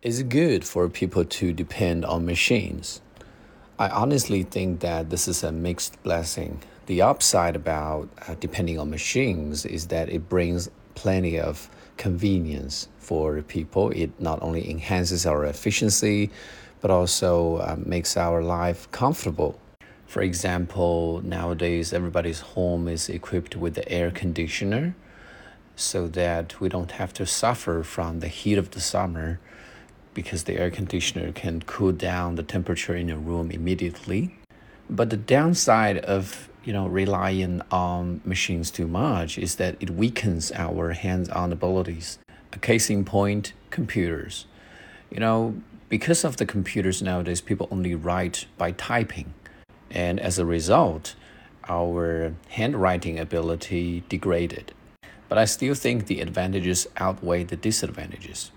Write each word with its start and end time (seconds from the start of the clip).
Is 0.00 0.20
it 0.20 0.28
good 0.28 0.64
for 0.64 0.88
people 0.88 1.24
to 1.24 1.52
depend 1.52 2.04
on 2.04 2.24
machines? 2.24 3.00
I 3.80 3.88
honestly 3.88 4.44
think 4.44 4.78
that 4.78 5.10
this 5.10 5.26
is 5.26 5.42
a 5.42 5.50
mixed 5.50 6.00
blessing. 6.04 6.62
The 6.86 7.02
upside 7.02 7.56
about 7.56 8.08
uh, 8.28 8.36
depending 8.38 8.78
on 8.78 8.90
machines 8.90 9.66
is 9.66 9.88
that 9.88 10.08
it 10.08 10.28
brings 10.28 10.70
plenty 10.94 11.40
of 11.40 11.68
convenience 11.96 12.86
for 12.98 13.42
people. 13.42 13.90
It 13.90 14.12
not 14.20 14.40
only 14.40 14.70
enhances 14.70 15.26
our 15.26 15.44
efficiency, 15.44 16.30
but 16.80 16.92
also 16.92 17.56
uh, 17.56 17.74
makes 17.84 18.16
our 18.16 18.40
life 18.40 18.88
comfortable. 18.92 19.58
For 20.06 20.22
example, 20.22 21.22
nowadays 21.24 21.92
everybody's 21.92 22.38
home 22.54 22.86
is 22.86 23.08
equipped 23.08 23.56
with 23.56 23.74
the 23.74 23.90
air 23.90 24.12
conditioner 24.12 24.94
so 25.74 26.06
that 26.06 26.60
we 26.60 26.68
don't 26.68 26.92
have 26.92 27.12
to 27.14 27.26
suffer 27.26 27.82
from 27.82 28.20
the 28.20 28.28
heat 28.28 28.58
of 28.58 28.70
the 28.70 28.80
summer 28.80 29.40
because 30.18 30.42
the 30.42 30.58
air 30.58 30.68
conditioner 30.68 31.30
can 31.30 31.62
cool 31.62 31.92
down 31.92 32.34
the 32.34 32.42
temperature 32.42 32.96
in 32.96 33.08
a 33.08 33.16
room 33.16 33.52
immediately. 33.52 34.34
But 34.90 35.10
the 35.10 35.16
downside 35.16 35.98
of 35.98 36.48
you 36.64 36.72
know 36.72 36.88
relying 36.88 37.62
on 37.70 38.20
machines 38.24 38.72
too 38.72 38.88
much 38.88 39.38
is 39.38 39.54
that 39.60 39.76
it 39.78 39.90
weakens 39.90 40.50
our 40.50 40.90
hands-on 40.90 41.52
abilities. 41.52 42.18
A 42.52 42.58
case 42.58 42.90
in 42.90 43.04
point, 43.04 43.52
computers. 43.70 44.46
You 45.08 45.20
know, 45.20 45.54
because 45.88 46.24
of 46.24 46.36
the 46.38 46.46
computers 46.46 47.00
nowadays, 47.00 47.40
people 47.40 47.68
only 47.70 47.94
write 47.94 48.46
by 48.58 48.72
typing. 48.72 49.32
And 49.88 50.18
as 50.18 50.36
a 50.36 50.44
result, 50.44 51.14
our 51.68 52.34
handwriting 52.48 53.20
ability 53.20 54.02
degraded. 54.08 54.72
But 55.28 55.38
I 55.38 55.44
still 55.44 55.74
think 55.74 56.06
the 56.06 56.20
advantages 56.20 56.88
outweigh 56.96 57.44
the 57.44 57.60
disadvantages. 57.68 58.50